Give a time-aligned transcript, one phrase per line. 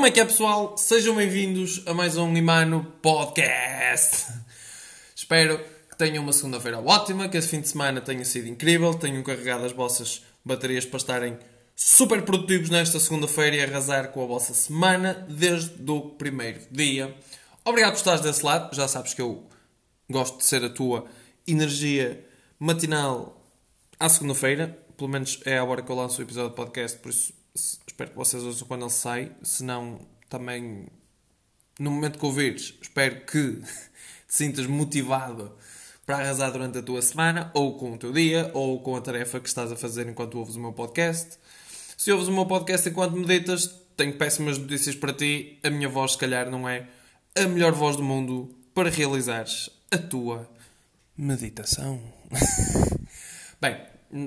[0.00, 0.78] Como é que é, pessoal?
[0.78, 4.28] Sejam bem-vindos a mais um Imano Podcast.
[5.14, 5.58] Espero
[5.90, 9.66] que tenham uma segunda-feira ótima, que esse fim de semana tenha sido incrível, tenham carregado
[9.66, 11.38] as vossas baterias para estarem
[11.76, 17.14] super produtivos nesta segunda-feira e arrasar com a vossa semana desde o primeiro dia.
[17.62, 18.74] Obrigado por estares desse lado.
[18.74, 19.44] Já sabes que eu
[20.08, 21.04] gosto de ser a tua
[21.46, 22.24] energia
[22.58, 23.38] matinal
[23.98, 24.78] à segunda-feira.
[24.96, 28.10] Pelo menos é a hora que eu lanço o episódio do podcast, por isso espero
[28.10, 29.32] que vocês ouçam quando ele sai.
[29.42, 30.86] Se não, também
[31.78, 33.56] no momento que ouvires, espero que
[34.28, 35.52] te sintas motivado
[36.04, 39.38] para arrasar durante a tua semana, ou com o teu dia, ou com a tarefa
[39.38, 41.38] que estás a fazer enquanto ouves o meu podcast.
[41.96, 45.58] Se ouves o meu podcast enquanto meditas, tenho péssimas notícias para ti.
[45.62, 46.88] A minha voz, se calhar, não é
[47.36, 50.50] a melhor voz do mundo para realizares a tua
[51.16, 52.00] meditação.
[53.60, 53.76] Bem,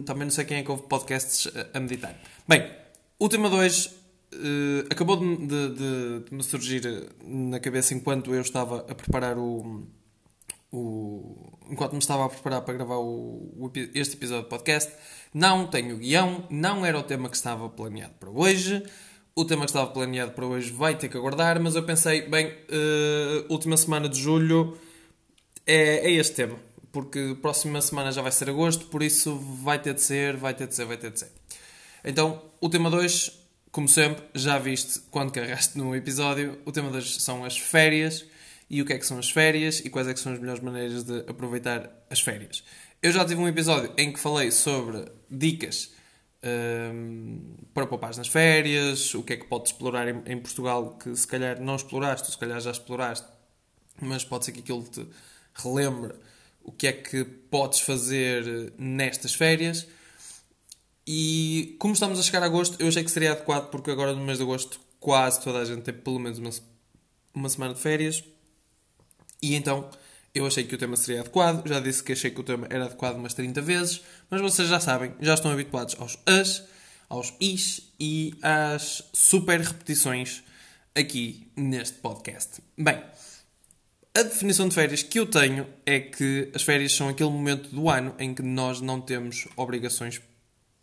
[0.04, 2.16] também não sei quem é que ouve podcasts a meditar.
[2.48, 2.72] Bem,
[3.20, 6.82] o tema 2 uh, acabou de, de, de, de, me surgir
[7.26, 9.88] na cabeça enquanto eu estava a preparar o.
[10.72, 14.92] o enquanto me estava a preparar para gravar o, o, este episódio de podcast.
[15.34, 18.84] Não tenho guião, não era o tema que estava planeado para hoje.
[19.36, 22.48] O tema que estava planeado para hoje vai ter que aguardar, mas eu pensei, bem,
[22.48, 24.78] uh, última semana de julho
[25.66, 26.56] é, é este tema,
[26.92, 30.68] porque próxima semana já vai ser agosto, por isso vai ter de ser, vai ter
[30.68, 31.32] de ser, vai ter de ser.
[32.04, 33.32] Então, o tema 2,
[33.72, 38.26] como sempre, já viste quando carregaste no episódio, o tema 2 são as férias
[38.70, 40.62] e o que é que são as férias e quais é que são as melhores
[40.62, 42.64] maneiras de aproveitar as férias.
[43.02, 45.92] Eu já tive um episódio em que falei sobre dicas
[46.44, 51.16] um, para poupar nas férias, o que é que podes explorar em, em, Portugal que
[51.16, 53.28] se calhar não exploraste, ou se calhar já exploraste,
[54.02, 55.06] mas pode ser que aquilo te
[55.54, 56.14] relembre
[56.62, 59.88] o que é que podes fazer nestas férias.
[61.06, 64.24] E como estamos a chegar a agosto, eu achei que seria adequado, porque agora no
[64.24, 66.50] mês de agosto quase toda a gente tem pelo menos uma,
[67.34, 68.24] uma semana de férias.
[69.42, 69.90] E então
[70.34, 72.86] eu achei que o tema seria adequado, já disse que achei que o tema era
[72.86, 76.64] adequado umas 30 vezes, mas vocês já sabem, já estão habituados aos as,
[77.10, 80.42] aos is e às super repetições
[80.96, 82.64] aqui neste podcast.
[82.78, 83.04] Bem,
[84.16, 87.90] a definição de férias que eu tenho é que as férias são aquele momento do
[87.90, 90.22] ano em que nós não temos obrigações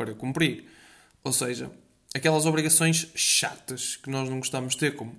[0.00, 0.64] para cumprir.
[1.22, 1.70] Ou seja,
[2.14, 5.14] aquelas obrigações chatas que nós não gostamos de ter, como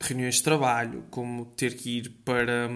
[0.00, 2.70] reuniões de trabalho, como ter que ir para,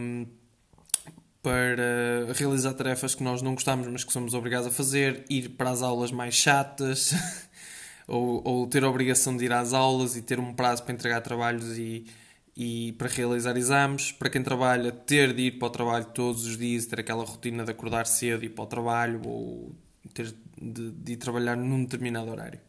[1.42, 5.70] para realizar tarefas que nós não gostamos, mas que somos obrigados a fazer, ir para
[5.70, 7.14] as aulas mais chatas,
[8.06, 11.22] ou, ou ter a obrigação de ir às aulas e ter um prazo para entregar
[11.22, 12.04] trabalhos e,
[12.54, 14.12] e para realizar exames.
[14.12, 17.64] Para quem trabalha, ter de ir para o trabalho todos os dias, ter aquela rotina
[17.64, 19.74] de acordar cedo e ir para o trabalho, ou
[20.14, 22.60] ter de, de ir trabalhar num determinado horário.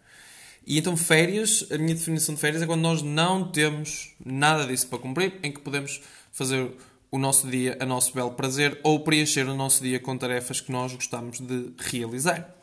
[0.66, 4.88] E então, férias, a minha definição de férias é quando nós não temos nada disso
[4.88, 6.02] para cumprir, em que podemos
[6.32, 6.72] fazer
[7.12, 10.72] o nosso dia a nosso belo prazer ou preencher o nosso dia com tarefas que
[10.72, 12.54] nós gostamos de realizar.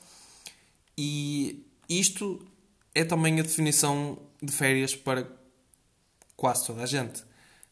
[0.99, 2.45] E isto
[2.95, 5.27] é também a definição de férias para
[6.37, 7.23] quase toda a gente.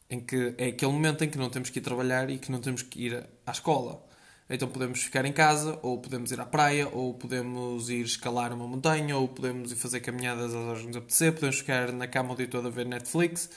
[0.09, 2.61] Em que é aquele momento em que não temos que ir trabalhar e que não
[2.61, 4.05] temos que ir à escola.
[4.53, 8.67] Então podemos ficar em casa, ou podemos ir à praia, ou podemos ir escalar uma
[8.67, 12.33] montanha, ou podemos ir fazer caminhadas às horas que nos apetecer, podemos ficar na cama
[12.33, 13.49] o dia todo a ver Netflix.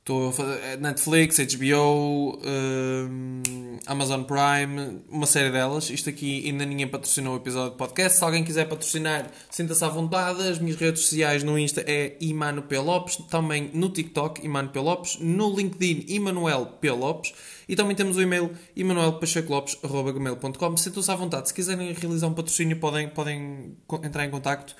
[0.00, 3.42] Estou a fazer Netflix, HBO, um,
[3.88, 5.88] Amazon Prime, uma série delas.
[5.88, 8.18] Isto aqui ainda ninguém patrocinou o episódio de podcast.
[8.18, 10.46] Se alguém quiser patrocinar, sinta-se à vontade.
[10.46, 12.78] As minhas redes sociais no Insta é Imano P.
[12.78, 14.78] Lopes, também no TikTok, Imano P.
[14.78, 16.90] Lopes, no LinkedIn, Emanuel P.
[16.90, 17.32] Lopes.
[17.66, 20.76] E também temos o e-mail emanuelpachecolopes.com.
[20.76, 21.48] Sintam-se à vontade.
[21.48, 23.74] Se quiserem realizar um patrocínio, podem, podem
[24.04, 24.76] entrar em contacto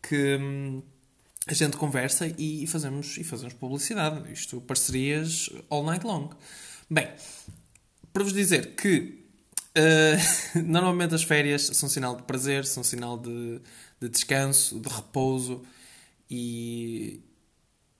[0.00, 0.80] que hum,
[1.48, 4.32] a gente conversa e fazemos, e fazemos publicidade.
[4.32, 6.30] Isto, parcerias all night long.
[6.88, 7.08] Bem,
[8.12, 9.24] para vos dizer que
[9.76, 13.60] uh, normalmente as férias são sinal de prazer, são sinal de,
[14.00, 15.62] de descanso, de repouso
[16.30, 17.20] e,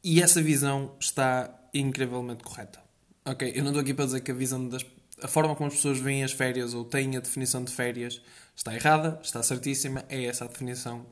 [0.02, 2.80] e essa visão está incrivelmente correta.
[3.24, 4.84] Ok, eu não estou aqui para dizer que a visão das
[5.22, 8.20] a forma como as pessoas veem as férias ou têm a definição de férias
[8.56, 11.06] está errada, está certíssima, é essa a definição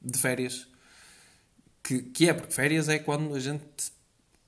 [0.00, 0.66] de férias
[1.82, 3.64] que, que é, porque férias é quando a gente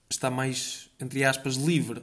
[0.09, 2.03] está mais, entre aspas, livre,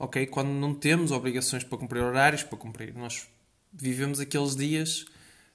[0.00, 0.26] ok?
[0.26, 2.94] Quando não temos obrigações para cumprir horários, para cumprir.
[2.96, 3.28] Nós
[3.70, 5.04] vivemos aqueles dias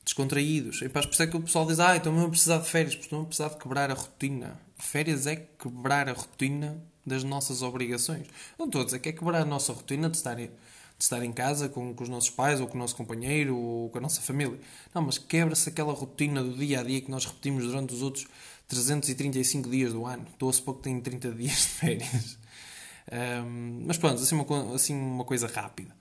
[0.05, 0.83] descontraídos.
[0.83, 3.21] E para é que o pessoal diz, ah, então não precisar de férias, porque não
[3.21, 4.57] vou precisar de quebrar a rotina.
[4.77, 8.27] Férias é quebrar a rotina das nossas obrigações.
[8.57, 10.51] Não estou a dizer que é quebrar a nossa rotina de estar, de
[10.99, 13.97] estar em casa com, com os nossos pais, ou com o nosso companheiro, ou com
[13.97, 14.59] a nossa família.
[14.93, 18.27] Não, mas quebra-se aquela rotina do dia a dia que nós repetimos durante os outros
[18.67, 20.27] 335 dias do ano.
[20.31, 22.44] Estou a supor que tenho 30 dias de férias.
[23.11, 25.95] Um, mas pronto, assim uma, assim uma coisa rápida.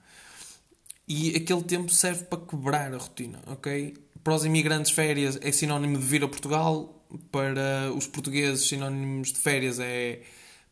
[1.07, 3.95] E aquele tempo serve para quebrar a rotina, ok?
[4.23, 6.91] Para os imigrantes, férias é sinónimo de vir a Portugal.
[7.31, 10.23] Para os portugueses, sinónimos de férias é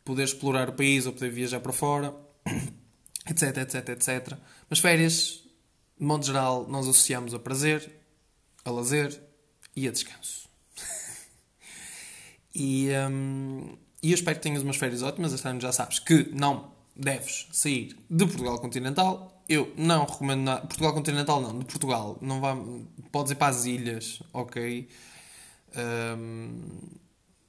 [0.04, 2.14] poder explorar o país ou poder viajar para fora,
[3.30, 4.38] etc, etc, etc.
[4.70, 5.44] Mas férias,
[6.00, 7.90] de modo geral, nós associamos a prazer,
[8.66, 9.22] a lazer
[9.76, 10.50] e a descanso.
[12.56, 15.34] e, um, e eu espero que tenhas umas férias ótimas.
[15.34, 20.62] Este ano já sabes que não deves sair de Portugal continental eu não recomendo nada.
[20.62, 22.18] Portugal continental não, de Portugal.
[22.22, 22.58] Não vá,
[23.12, 24.88] podes ir para as ilhas, ok?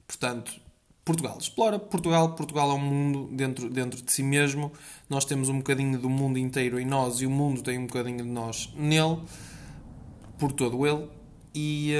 [0.06, 0.60] Portanto,
[1.04, 1.38] Portugal.
[1.38, 2.34] Explora Portugal.
[2.34, 4.72] Portugal é um mundo dentro, dentro de si mesmo.
[5.08, 8.24] Nós temos um bocadinho do mundo inteiro em nós e o mundo tem um bocadinho
[8.24, 9.20] de nós nele,
[10.38, 11.08] por todo ele.
[11.54, 11.92] E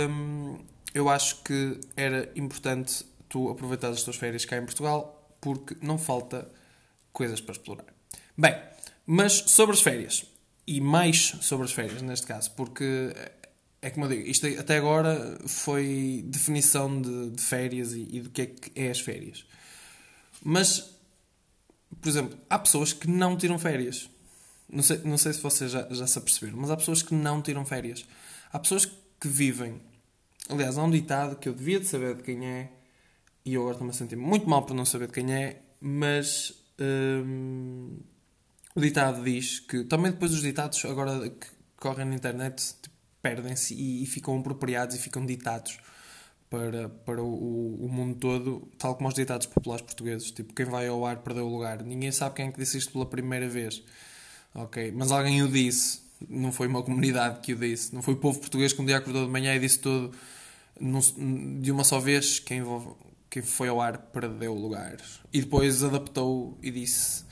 [0.93, 3.05] eu acho que era importante
[3.35, 3.51] tu
[3.91, 6.49] as tuas férias cá em Portugal, porque não falta
[7.13, 7.87] coisas para explorar.
[8.39, 8.55] Bem,
[9.05, 10.25] mas sobre as férias,
[10.65, 13.13] e mais sobre as férias neste caso, porque
[13.83, 18.31] é como eu digo, isto até agora foi definição de, de férias e, e, do
[18.31, 19.45] que é que é as férias.
[20.41, 20.95] Mas,
[22.01, 24.09] por exemplo, há pessoas que não tiram férias.
[24.69, 27.43] Não sei, não sei se vocês já, já se aperceberam, mas há pessoas que não
[27.43, 28.07] tiram férias.
[28.53, 29.81] Há pessoas que vivem.
[30.49, 32.71] Aliás, há um ditado que eu devia de saber de quem é,
[33.45, 36.55] e eu agora estou-me a sentir muito mal por não saber de quem é, mas.
[36.81, 37.99] Hum,
[38.75, 41.47] o ditado diz que também depois os ditados agora que
[41.77, 45.79] correm na internet tipo, perdem-se e, e, ficam apropriados e ficam ditados
[46.51, 50.31] para, para o, o, mundo todo, tal como os ditados populares portugueses.
[50.31, 51.83] Tipo, quem vai ao ar perdeu o lugar.
[51.83, 53.83] Ninguém sabe quem é que disse isto pela primeira vez.
[54.55, 56.03] Ok, mas alguém o disse.
[56.29, 57.95] Não foi uma comunidade que o disse.
[57.95, 60.13] Não foi o povo português que um dia acordou de manhã e disse tudo
[61.61, 62.39] de uma só vez.
[62.39, 62.63] Quem,
[63.31, 64.97] quem foi ao ar perdeu o lugar.
[65.33, 67.25] E depois adaptou e disse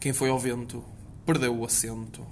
[0.00, 0.84] quem foi ao vento
[1.26, 2.26] perdeu o assento.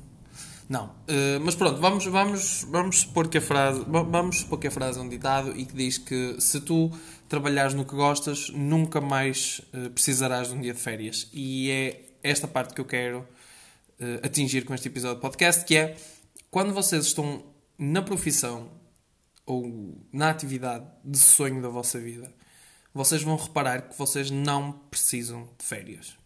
[0.68, 4.70] Não, uh, mas pronto, vamos, vamos, vamos supor que a frase, vamos supor que a
[4.70, 6.90] frase é um ditado e que diz que se tu
[7.28, 11.28] trabalhares no que gostas, nunca mais uh, precisarás de um dia de férias.
[11.32, 15.76] E é esta parte que eu quero uh, atingir com este episódio de podcast, que
[15.76, 15.96] é
[16.50, 17.44] quando vocês estão
[17.78, 18.70] na profissão
[19.44, 22.32] ou na atividade de sonho da vossa vida,
[22.96, 26.16] vocês vão reparar que vocês não precisam de férias.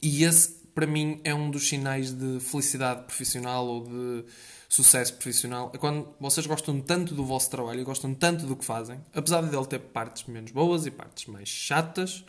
[0.00, 4.24] E esse para mim é um dos sinais de felicidade profissional ou de
[4.68, 5.72] sucesso profissional.
[5.74, 9.42] É quando vocês gostam tanto do vosso trabalho e gostam tanto do que fazem, apesar
[9.42, 12.24] de ele ter partes menos boas e partes mais chatas,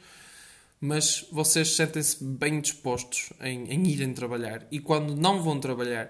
[0.81, 4.65] mas vocês sentem-se bem dispostos em, em irem trabalhar.
[4.71, 6.09] E quando não vão trabalhar,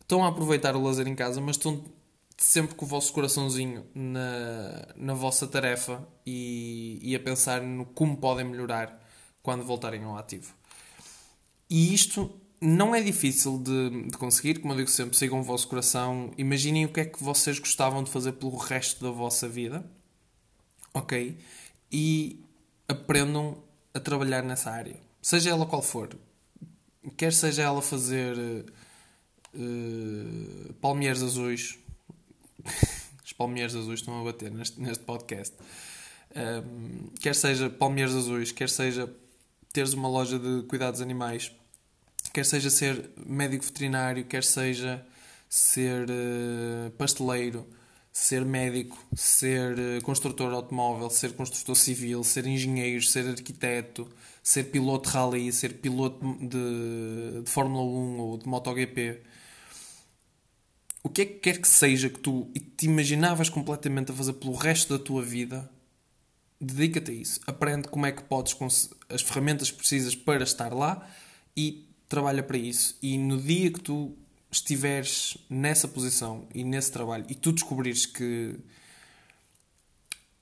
[0.00, 1.84] estão a aproveitar o lazer em casa, mas estão
[2.38, 8.16] sempre com o vosso coraçãozinho na, na vossa tarefa e, e a pensar no como
[8.16, 9.04] podem melhorar
[9.42, 10.54] quando voltarem ao ativo.
[11.68, 15.66] E isto não é difícil de, de, conseguir, como eu digo sempre, sigam o vosso
[15.66, 19.84] coração, imaginem o que é que vocês gostavam de fazer pelo resto da vossa vida,
[20.94, 21.36] ok?
[21.90, 22.44] E
[22.86, 23.62] aprendam
[23.92, 26.16] a trabalhar nessa área, seja ela qual for.
[27.16, 28.36] Quer seja ela fazer
[29.54, 31.78] uh, palmeiras azuis,
[33.24, 35.54] os palmeiras azuis estão a bater neste, neste podcast.
[36.36, 39.10] Um, quer seja palmeiras azuis, quer seja
[39.72, 41.52] teres uma loja de cuidados animais,
[42.32, 45.04] quer seja ser médico veterinário, quer seja
[45.48, 47.66] ser uh, pasteleiro,
[48.12, 54.08] ser médico, ser uh, construtor automóvel, ser construtor civil, ser engenheiro, ser arquiteto,
[54.42, 59.20] ser piloto de rally, ser piloto de, de Fórmula 1 ou de MotoGP.
[61.02, 64.54] O que é que quer que seja que tu te imaginavas completamente a fazer pelo
[64.54, 65.70] resto da tua vida,
[66.60, 67.40] dedica-te a isso.
[67.46, 68.56] Aprende como é que podes
[69.08, 71.08] as ferramentas que precisas para estar lá
[71.56, 72.98] e trabalha para isso.
[73.00, 74.16] E no dia que tu
[74.50, 78.56] estiveres nessa posição e nesse trabalho e tu descobrires que.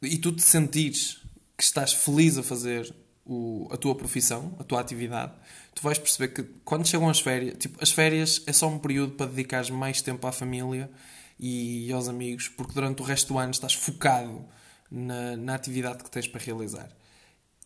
[0.00, 1.20] e tu te sentires
[1.56, 2.94] que estás feliz a fazer
[3.24, 5.32] o, a tua profissão, a tua atividade,
[5.76, 9.12] tu vais perceber que quando chegam as férias, tipo, as férias é só um período
[9.12, 10.90] para dedicares mais tempo à família
[11.38, 14.42] e aos amigos, porque durante o resto do ano estás focado
[14.90, 16.90] na, na atividade que tens para realizar.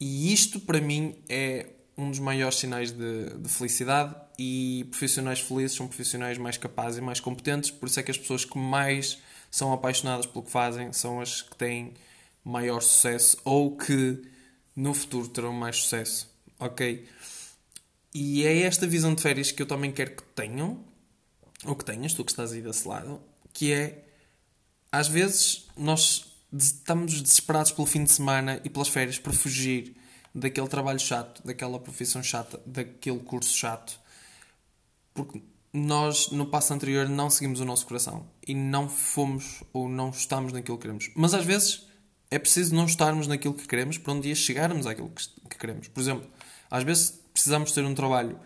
[0.00, 5.76] E isto para mim é um dos maiores sinais de, de, felicidade e profissionais felizes
[5.76, 9.18] são profissionais mais capazes e mais competentes, por isso é que as pessoas que mais
[9.52, 11.94] são apaixonadas pelo que fazem são as que têm
[12.42, 14.20] maior sucesso ou que
[14.74, 17.06] no futuro terão mais sucesso, ok?
[18.14, 20.84] E é esta visão de férias que eu também quero que tenham,
[21.64, 23.20] ou que tenhas, tu que estás aí desse lado,
[23.52, 24.04] que é
[24.90, 29.96] às vezes nós estamos desesperados pelo fim de semana e pelas férias para fugir
[30.34, 34.00] daquele trabalho chato, daquela profissão chata, daquele curso chato.
[35.14, 40.10] Porque nós, no passo anterior, não seguimos o nosso coração e não fomos ou não
[40.10, 41.10] estamos naquilo que queremos.
[41.14, 41.86] Mas às vezes
[42.30, 45.88] é preciso não estarmos naquilo que queremos para um dia chegarmos àquilo que queremos.
[45.88, 46.28] Por exemplo,
[46.68, 48.38] às vezes precisamos ter um trabalho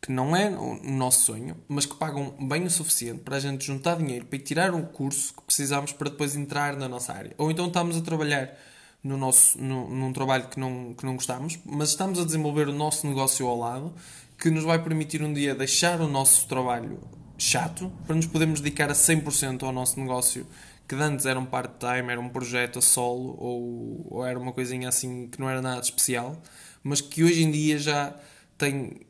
[0.00, 3.66] que não é o nosso sonho, mas que pagam bem o suficiente para a gente
[3.66, 7.34] juntar dinheiro para ir tirar um curso que precisamos para depois entrar na nossa área.
[7.36, 8.56] Ou então estamos a trabalhar
[9.02, 12.72] no nosso, no, num trabalho que não, que não gostamos, mas estamos a desenvolver o
[12.72, 13.92] nosso negócio ao lado,
[14.38, 17.00] que nos vai permitir um dia deixar o nosso trabalho
[17.36, 20.46] chato para nos podermos dedicar a 100% ao nosso negócio,
[20.90, 24.88] que antes era um part-time, era um projeto a solo ou, ou era uma coisinha
[24.88, 26.42] assim que não era nada especial,
[26.82, 28.16] mas que hoje em dia já
[28.58, 29.00] tem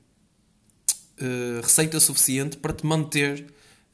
[1.18, 3.46] uh, receita suficiente para te manter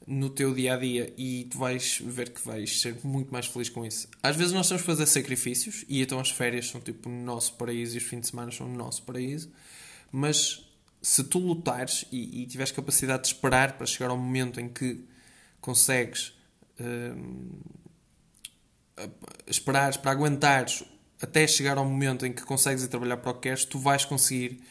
[0.05, 3.69] no teu dia a dia e tu vais ver que vais ser muito mais feliz
[3.69, 4.09] com isso.
[4.21, 7.53] Às vezes nós temos que fazer sacrifícios e então as férias são tipo o nosso
[7.53, 9.49] paraíso e os fins de semana são o nosso paraíso,
[10.11, 10.69] mas
[11.01, 15.05] se tu lutares e, e tiveres capacidade de esperar para chegar ao momento em que
[15.61, 16.36] consegues
[16.79, 17.57] uh,
[19.47, 20.83] esperares para aguentares
[21.21, 24.05] até chegar ao momento em que consegues ir trabalhar para o que queres, tu vais
[24.05, 24.61] conseguir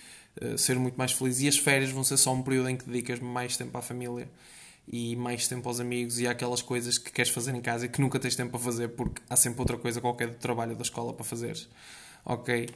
[0.42, 2.84] uh, ser muito mais feliz e as férias vão ser só um período em que
[2.84, 4.28] dedicas mais tempo à família
[4.88, 8.00] e mais tempo aos amigos e aquelas coisas que queres fazer em casa e que
[8.00, 11.12] nunca tens tempo a fazer porque há sempre outra coisa qualquer do trabalho da escola
[11.12, 11.68] para fazeres.
[12.24, 12.68] Ok?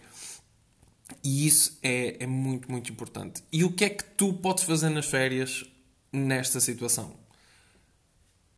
[1.22, 3.42] E isso é, é muito, muito importante.
[3.52, 5.64] E o que é que tu podes fazer nas férias
[6.12, 7.14] nesta situação?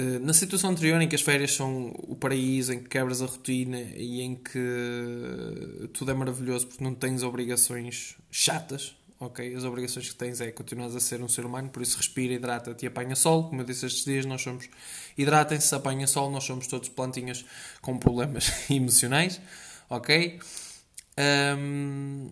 [0.03, 3.27] Eh, na situação anterior, em que as férias são o paraíso, em que quebras a
[3.27, 9.55] rotina e em que tudo é maravilhoso porque não tens obrigações chatas, ok?
[9.55, 12.85] As obrigações que tens é continuar a ser um ser humano, por isso respira, hidrata-te
[12.85, 13.49] e apanha sol.
[13.49, 14.69] Como eu disse estes dias, nós somos.
[15.17, 17.45] Hidratem-se, apanha sol, nós somos todos plantinhas
[17.81, 19.41] com problemas emocionais,
[19.89, 20.41] ok?
[21.57, 22.31] Um,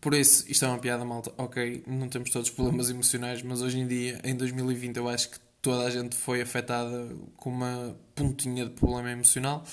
[0.00, 1.84] por isso, isto é uma piada malta, ok?
[1.86, 5.84] Não temos todos problemas emocionais, mas hoje em dia, em 2020, eu acho que toda
[5.84, 9.64] a gente foi afetada com uma pontinha de problema emocional.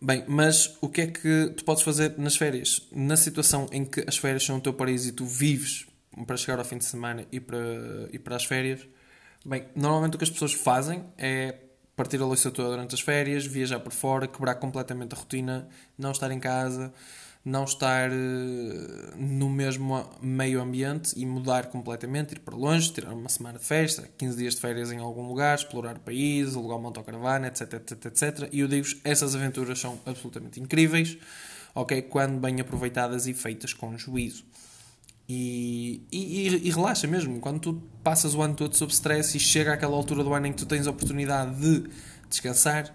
[0.00, 2.88] Bem, mas o que é que tu podes fazer nas férias?
[2.90, 5.86] Na situação em que as férias são o teu paraíso e tu vives
[6.26, 7.58] para chegar ao fim de semana e para,
[8.12, 8.80] e para as férias.
[9.44, 11.56] Bem, normalmente o que as pessoas fazem é
[11.94, 16.10] partir a louça toda durante as férias, viajar por fora, quebrar completamente a rotina, não
[16.10, 16.92] estar em casa,
[17.44, 23.28] não estar uh, no mesmo meio ambiente e mudar completamente, ir para longe, tirar uma
[23.28, 26.88] semana de festa, 15 dias de férias em algum lugar, explorar o país, alugar uma
[26.88, 28.48] autocaravana, etc, etc, etc.
[28.52, 31.18] E eu digo essas aventuras são absolutamente incríveis,
[31.74, 32.02] ok?
[32.02, 34.44] Quando bem aproveitadas e feitas com juízo.
[35.28, 37.40] E, e, e, relaxa mesmo.
[37.40, 40.52] Quando tu passas o ano todo sob stress e chega àquela altura do ano em
[40.52, 41.88] que tu tens a oportunidade de
[42.28, 42.94] descansar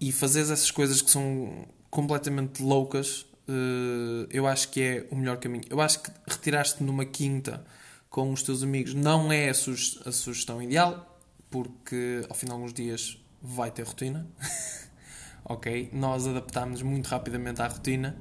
[0.00, 3.29] e fazeres essas coisas que são completamente loucas, eh,
[4.30, 5.64] eu acho que é o melhor caminho.
[5.68, 7.64] Eu acho que retirar-te numa quinta
[8.08, 11.18] com os teus amigos não é a sugestão ideal,
[11.50, 14.26] porque ao fim de alguns dias vai ter rotina.
[15.44, 15.90] ok?
[15.92, 18.16] Nós adaptámos muito rapidamente à rotina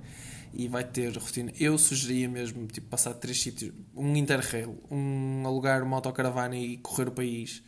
[0.53, 1.51] e vai ter rotina.
[1.59, 7.07] Eu sugeria mesmo tipo, passar três sítios: um interrail, um alugar uma autocaravana e correr
[7.07, 7.63] o país.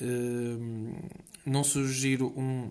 [0.00, 0.94] Uh,
[1.44, 2.70] não sugiro um,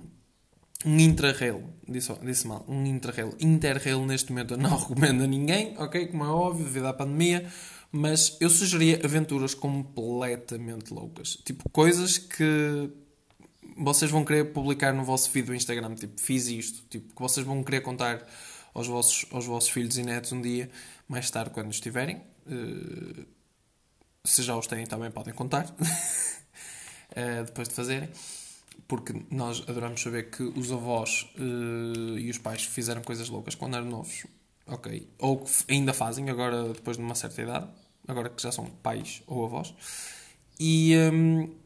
[0.85, 3.35] um intrarail, disse, disse mal, um intrarail.
[3.39, 6.07] Interrail neste momento eu não recomendo a ninguém, ok?
[6.07, 7.49] Como é óbvio, devido à pandemia.
[7.91, 11.37] Mas eu sugeria aventuras completamente loucas.
[11.45, 12.89] Tipo, coisas que
[13.77, 15.95] vocês vão querer publicar no vosso feed do Instagram.
[15.95, 16.83] Tipo, fiz isto.
[16.89, 18.25] Tipo, que vocês vão querer contar
[18.73, 20.69] aos vossos, aos vossos filhos e netos um dia,
[21.07, 22.21] mais tarde, quando estiverem.
[22.45, 23.25] Uh,
[24.23, 25.65] se já os têm, também podem contar.
[25.65, 25.75] uh,
[27.45, 28.09] depois de fazerem.
[28.87, 33.75] Porque nós adoramos saber que os avós uh, e os pais fizeram coisas loucas quando
[33.75, 34.25] eram novos.
[34.67, 35.09] Ok.
[35.19, 37.67] Ou que ainda fazem, agora depois de uma certa idade.
[38.07, 39.73] Agora que já são pais ou avós.
[40.59, 40.95] E.
[41.11, 41.65] Um,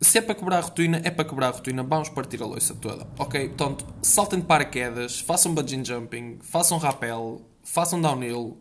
[0.00, 1.82] se é para quebrar a rotina, é para quebrar a rotina.
[1.82, 3.06] Vamos partir a louça toda.
[3.18, 3.48] Ok?
[3.48, 8.60] Portanto, saltem de paraquedas, façam bungee jumping, façam rappel, façam downhill.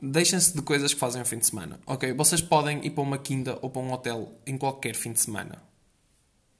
[0.00, 1.78] Deixem-se de coisas que fazem ao fim de semana.
[1.86, 2.12] Ok?
[2.14, 5.62] Vocês podem ir para uma quinta ou para um hotel em qualquer fim de semana.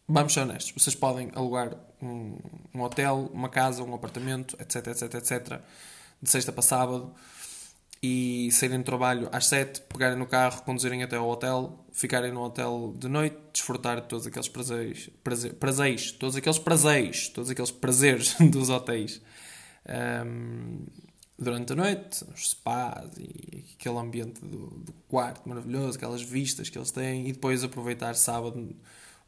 [0.09, 0.73] Vamos ser honestos.
[0.73, 2.39] Vocês podem alugar um,
[2.75, 5.61] um hotel, uma casa, um apartamento, etc, etc, etc.
[6.23, 7.13] De sexta para sábado
[8.03, 12.43] e saírem do trabalho às 7, pegarem no carro, conduzirem até ao hotel, ficarem no
[12.43, 17.71] hotel de noite, desfrutar de todos aqueles prazeres, prazer, prazeres todos aqueles prazeres, todos aqueles
[17.71, 19.21] prazeres dos hotéis
[19.89, 20.87] um,
[21.39, 26.79] durante a noite, os spas e aquele ambiente do, do, quarto maravilhoso, aquelas vistas que
[26.79, 28.75] eles têm, e depois aproveitar sábado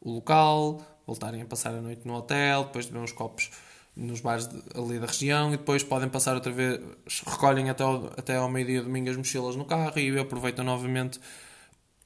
[0.01, 3.49] o local, voltarem a passar a noite no hotel, depois de beber uns copos
[3.95, 6.79] nos bares de, ali da região e depois podem passar outra vez,
[7.25, 11.19] recolhem até ao, até ao meio-dia domingo as mochilas no carro e aproveitam novamente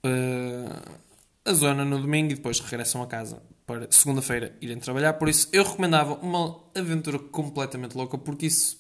[0.04, 1.00] uh,
[1.46, 5.14] a zona no domingo e depois regressam a casa para segunda-feira irem trabalhar.
[5.14, 8.78] Por isso eu recomendava uma aventura completamente louca porque isso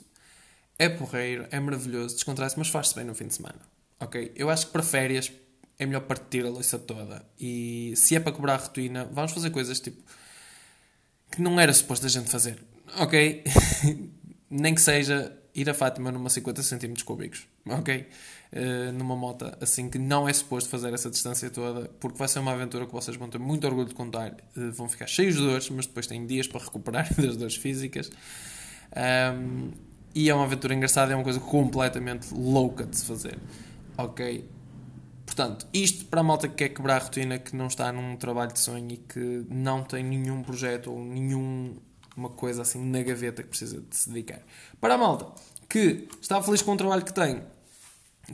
[0.79, 3.59] é porreiro, é maravilhoso, descontrai-se, mas faz-se bem no fim de semana.
[3.99, 4.31] Ok?
[4.35, 5.31] Eu acho que para férias
[5.77, 7.25] é melhor partir a louça toda.
[7.39, 10.01] E se é para cobrar a rotina, vamos fazer coisas tipo
[11.31, 12.63] que não era suposto a gente fazer.
[12.99, 13.43] Ok?
[14.49, 17.47] Nem que seja ir a Fátima numa 50 cm cúbicos.
[17.67, 18.07] Ok?
[18.51, 22.37] Uh, numa moto assim que não é suposto fazer essa distância toda, porque vai ser
[22.37, 24.31] uma aventura que vocês vão ter muito orgulho de contar.
[24.55, 28.11] Uh, vão ficar cheios de dores, mas depois têm dias para recuperar das dores físicas.
[28.95, 29.71] Um,
[30.13, 33.39] e é uma aventura engraçada, é uma coisa completamente louca de se fazer.
[33.97, 34.45] Ok?
[35.35, 38.53] Portanto, isto para a malta que quer quebrar a rotina, que não está num trabalho
[38.53, 43.49] de sonho e que não tem nenhum projeto ou nenhuma coisa assim na gaveta que
[43.49, 44.41] precisa de se dedicar.
[44.79, 45.25] Para a malta
[45.67, 47.41] que está feliz com o trabalho que tem,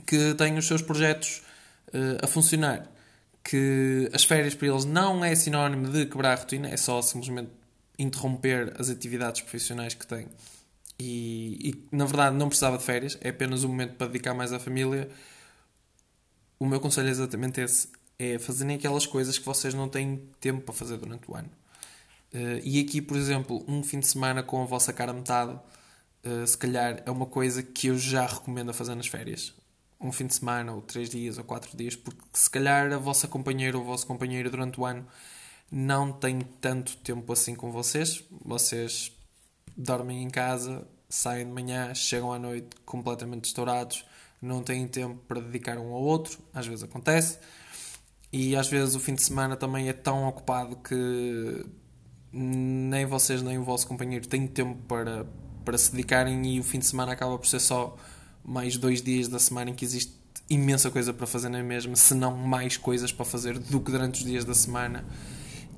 [0.06, 1.40] que tem os seus projetos
[1.88, 2.86] uh, a funcionar,
[3.42, 7.50] que as férias para eles não é sinónimo de quebrar a rotina, é só simplesmente
[7.98, 10.26] interromper as atividades profissionais que têm.
[10.98, 14.52] E, e na verdade não precisava de férias, é apenas um momento para dedicar mais
[14.52, 15.08] à família
[16.60, 17.88] o meu conselho é exatamente esse:
[18.18, 21.48] é fazerem aquelas coisas que vocês não têm tempo para fazer durante o ano.
[22.32, 25.58] Uh, e aqui, por exemplo, um fim de semana com a vossa cara metade,
[26.24, 29.54] uh, se calhar é uma coisa que eu já recomendo a fazer nas férias.
[29.98, 33.26] Um fim de semana, ou três dias, ou quatro dias, porque se calhar a vossa
[33.26, 35.06] companheira ou o vosso companheiro durante o ano
[35.70, 38.24] não tem tanto tempo assim com vocês.
[38.44, 39.12] Vocês
[39.76, 44.04] dormem em casa, saem de manhã, chegam à noite completamente estourados
[44.40, 47.38] não têm tempo para dedicar um ao outro, às vezes acontece,
[48.32, 51.66] e às vezes o fim de semana também é tão ocupado que
[52.32, 55.26] nem vocês nem o vosso companheiro têm tempo para,
[55.64, 57.96] para se dedicarem e o fim de semana acaba por ser só
[58.44, 62.14] mais dois dias da semana em que existe imensa coisa para fazer na mesma, se
[62.14, 65.04] não mais coisas para fazer do que durante os dias da semana.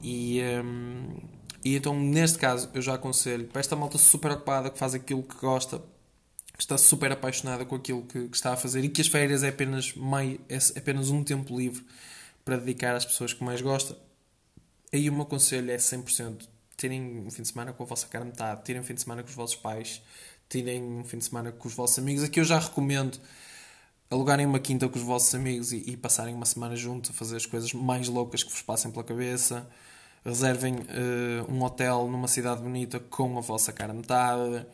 [0.03, 1.16] E, um,
[1.64, 5.22] e então, neste caso, eu já aconselho para esta malta super ocupada que faz aquilo
[5.22, 5.83] que gosta,
[6.62, 9.48] está super apaixonada com aquilo que, que, está a fazer e que as férias é
[9.48, 11.85] apenas, mai, é apenas um tempo livre
[12.44, 13.96] para dedicar às pessoas que mais gosta.
[14.92, 16.46] Aí o meu conselho é 100%
[16.77, 19.22] terem um fim de semana com a vossa cara metade, terem um fim de semana
[19.22, 20.03] com os vossos pais,
[20.48, 22.22] terem um fim de semana com os vossos amigos.
[22.25, 23.18] Aqui eu já recomendo
[24.11, 27.37] alugarem uma quinta com os vossos amigos e, e passarem uma semana juntos a fazer
[27.37, 29.66] as coisas mais loucas que vos passem pela cabeça.
[30.25, 34.66] Reservem uh, um hotel numa cidade bonita com a vossa cara metade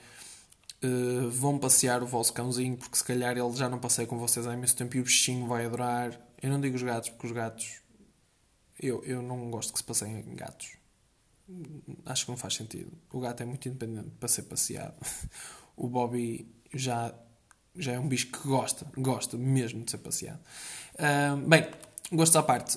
[0.83, 4.47] Uh, vão passear o vosso cãozinho, porque se calhar ele já não passei com vocês
[4.47, 6.19] há imenso tempo e o bichinho vai adorar.
[6.41, 7.81] Eu não digo os gatos, porque os gatos.
[8.81, 10.77] Eu, eu não gosto que se passeiem em gatos.
[12.07, 12.93] Acho que não faz sentido.
[13.11, 14.95] O gato é muito independente para ser passeado.
[15.81, 17.15] O Bobby já,
[17.77, 20.41] já é um bicho que gosta, gosta mesmo de ser passeado.
[20.95, 21.71] Uh, bem,
[22.11, 22.77] gosto à parte.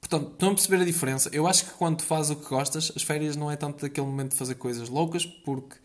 [0.00, 1.28] Portanto, estão a perceber a diferença?
[1.32, 4.30] Eu acho que quando fazes o que gostas, as férias não é tanto daquele momento
[4.30, 5.76] de fazer coisas loucas, porque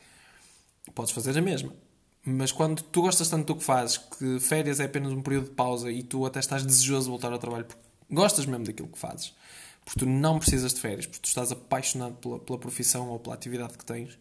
[0.93, 1.73] podes fazer a mesma.
[2.25, 5.55] Mas quando tu gostas tanto do que fazes, que férias é apenas um período de
[5.55, 8.97] pausa e tu até estás desejoso de voltar ao trabalho porque gostas mesmo daquilo que
[8.97, 9.33] fazes,
[9.85, 13.35] porque tu não precisas de férias, porque tu estás apaixonado pela, pela profissão ou pela
[13.35, 14.17] atividade que tens,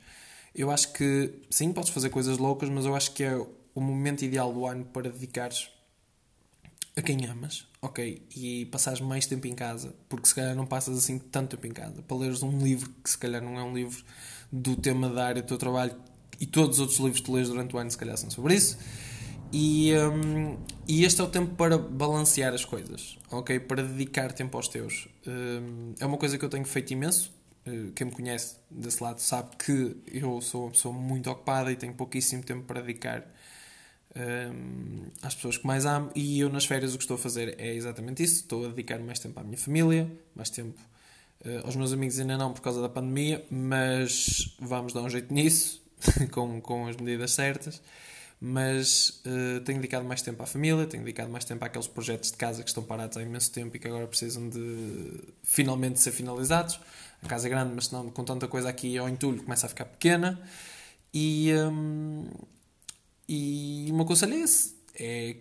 [0.55, 3.37] eu acho que sim, podes fazer coisas loucas, mas eu acho que é
[3.75, 5.71] o momento ideal do ano para dedicares
[6.97, 8.27] a quem amas, ok?
[8.35, 11.73] E passares mais tempo em casa, porque se calhar não passas assim tanto tempo em
[11.73, 14.05] casa, para leres um livro que se calhar não é um livro
[14.51, 15.95] do tema da área do teu trabalho
[16.41, 18.79] e todos os outros livros que lês durante o ano, se calhar, são sobre isso.
[19.53, 23.59] E, um, e este é o tempo para balancear as coisas, ok?
[23.61, 25.09] Para dedicar tempo aos teus.
[25.27, 27.33] Um, é uma coisa que eu tenho feito imenso.
[27.67, 31.77] Uh, quem me conhece desse lado sabe que eu sou uma pessoa muito ocupada e
[31.77, 33.25] tenho pouquíssimo tempo para dedicar
[34.15, 36.11] um, às pessoas que mais amo.
[36.15, 38.43] E eu, nas férias, o que estou a fazer é exatamente isso.
[38.43, 40.79] Estou a dedicar mais tempo à minha família, mais tempo
[41.47, 45.33] uh, aos meus amigos, ainda não por causa da pandemia, mas vamos dar um jeito
[45.33, 45.88] nisso
[46.33, 47.81] com, com as medidas certas,
[48.41, 52.37] mas uh, tenho dedicado mais tempo à família, tenho dedicado mais tempo àqueles projetos de
[52.37, 56.79] casa que estão parados há imenso tempo e que agora precisam de finalmente ser finalizados.
[57.23, 59.87] A casa é grande, mas não, com tanta coisa aqui ao entulho começa a ficar
[59.87, 60.41] pequena.
[61.13, 62.29] E, um,
[63.29, 65.37] e o meu conselho é esse: é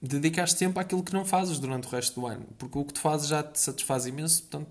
[0.00, 3.00] dedicar tempo àquilo que não fazes durante o resto do ano, porque o que tu
[3.00, 4.70] fazes já te satisfaz imenso, portanto,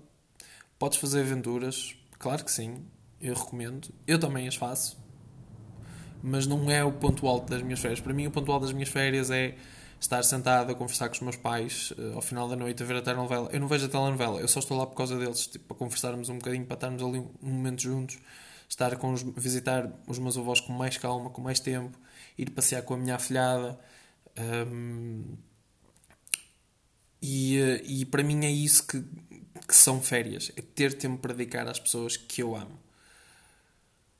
[0.78, 2.82] podes fazer aventuras, claro que sim,
[3.20, 3.88] eu recomendo.
[4.06, 4.96] Eu também as faço,
[6.22, 8.00] mas não é o ponto alto das minhas férias.
[8.00, 9.56] Para mim, o ponto alto das minhas férias é
[10.00, 12.96] estar sentado a conversar com os meus pais uh, ao final da noite a ver
[12.96, 13.48] a telenovela.
[13.52, 16.28] Eu não vejo a telenovela, eu só estou lá por causa deles, tipo, para conversarmos
[16.28, 18.18] um bocadinho, para estarmos ali um momento juntos,
[18.68, 21.98] estar com os, visitar os meus avós com mais calma, com mais tempo,
[22.36, 23.78] ir passear com a minha afilhada.
[24.38, 25.36] Um,
[27.22, 29.02] e, eh, e para mim é isso que,
[29.66, 32.85] que são férias, é ter tempo para dedicar às pessoas que eu amo.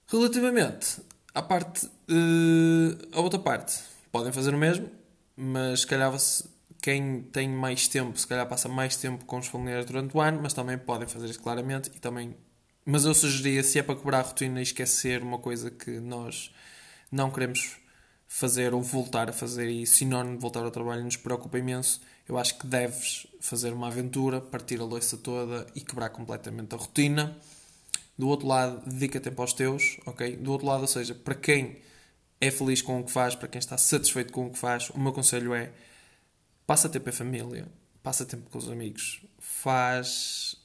[0.09, 1.01] Relativamente
[1.35, 3.79] à parte, uh, outra parte,
[4.13, 4.89] podem fazer o mesmo,
[5.37, 6.13] mas se calhar
[6.81, 10.41] quem tem mais tempo, se calhar passa mais tempo com os familiares durante o ano,
[10.41, 12.37] mas também podem fazer isso claramente e também.
[12.85, 16.55] Mas eu sugeria, se é para quebrar a rotina e esquecer uma coisa que nós
[17.11, 17.77] não queremos
[18.29, 22.39] fazer ou voltar a fazer e sinónimo de voltar ao trabalho nos preocupa imenso, eu
[22.39, 27.37] acho que deves fazer uma aventura, partir a louça toda e quebrar completamente a rotina.
[28.19, 30.37] Do outro lado, dedica tempo aos teus, ok?
[30.37, 31.79] Do outro lado, ou seja, para quem
[32.41, 34.99] é feliz com o que faz, para quem está satisfeito com o que faz, o
[34.99, 35.73] meu conselho é
[36.67, 37.69] passa tempo em família,
[38.03, 40.57] passa tempo com os amigos, faz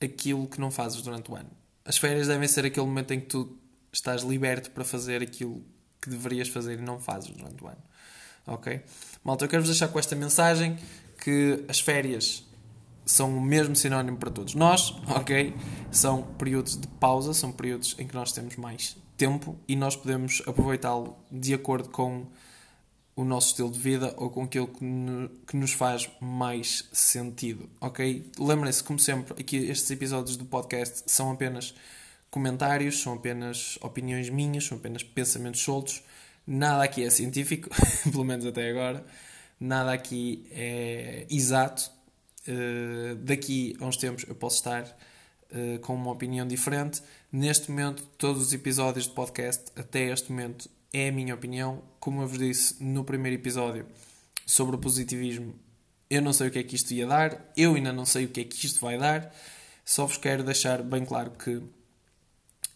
[0.00, 1.50] aquilo que não fazes durante o ano.
[1.84, 3.56] As férias devem ser aquele momento em que tu
[3.92, 5.64] estás liberto para fazer aquilo
[6.00, 7.82] que deverias fazer e não fazes durante o ano.
[8.46, 8.82] Ok?
[9.22, 10.76] Malta, eu quero-vos deixar com esta mensagem
[11.22, 12.44] que as férias
[13.04, 15.54] são o mesmo sinónimo para todos nós, ok?
[15.90, 20.42] São períodos de pausa, são períodos em que nós temos mais tempo e nós podemos
[20.46, 22.26] aproveitá-lo de acordo com
[23.14, 27.68] o nosso estilo de vida ou com aquilo que, no, que nos faz mais sentido,
[27.80, 28.30] ok?
[28.38, 31.74] Lembrem-se, como sempre, aqui estes episódios do podcast são apenas
[32.30, 36.02] comentários, são apenas opiniões minhas, são apenas pensamentos soltos.
[36.46, 37.68] Nada aqui é científico,
[38.10, 39.04] pelo menos até agora.
[39.60, 41.90] Nada aqui é exato.
[42.48, 47.02] Uh, daqui a uns tempos eu posso estar uh, com uma opinião diferente.
[47.30, 51.82] Neste momento, todos os episódios de podcast, até este momento, é a minha opinião.
[52.00, 53.86] Como eu vos disse no primeiro episódio
[54.44, 55.54] sobre o positivismo,
[56.10, 58.28] eu não sei o que é que isto ia dar, eu ainda não sei o
[58.28, 59.34] que é que isto vai dar.
[59.84, 61.62] Só vos quero deixar bem claro que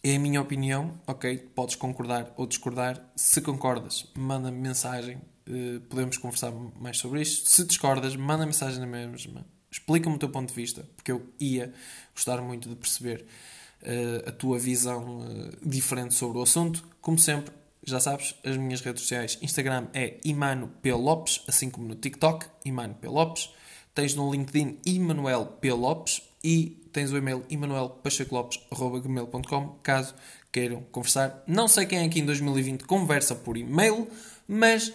[0.03, 1.37] é a minha opinião, ok?
[1.53, 3.01] Podes concordar ou discordar.
[3.15, 7.49] Se concordas, manda-me mensagem, uh, podemos conversar mais sobre isto.
[7.49, 9.45] Se discordas, manda mensagem na mesma.
[9.71, 11.73] Explica-me o teu ponto de vista, porque eu ia
[12.13, 13.25] gostar muito de perceber
[13.81, 16.81] uh, a tua visão uh, diferente sobre o assunto.
[17.01, 17.51] Como sempre,
[17.83, 20.93] já sabes, as minhas redes sociais, Instagram é Imano P.
[20.93, 23.07] Lopes, assim como no TikTok, Imano P.
[23.07, 23.49] Lopes.
[23.93, 25.71] Tens no LinkedIn Emanuel P.
[25.73, 30.15] Lopes e tens o e-mail emanuelpachecolopes.gmail.com caso
[30.51, 31.43] queiram conversar.
[31.45, 34.07] Não sei quem aqui em 2020 conversa por e-mail,
[34.47, 34.93] mas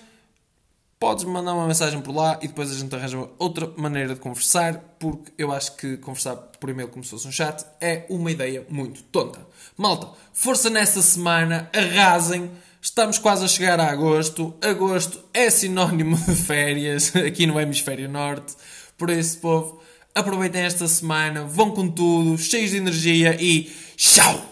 [1.02, 4.78] podes mandar uma mensagem por lá e depois a gente arranja outra maneira de conversar,
[5.00, 8.64] porque eu acho que conversar por e-mail como se fosse um chat é uma ideia
[8.70, 9.40] muito tonta.
[9.76, 12.52] Malta, força nesta semana, arrasem.
[12.80, 14.54] Estamos quase a chegar a agosto.
[14.62, 18.54] Agosto é sinónimo de férias aqui no Hemisfério Norte.
[18.96, 19.80] Por isso, povo,
[20.14, 24.51] aproveitem esta semana, vão com tudo, cheios de energia e tchau!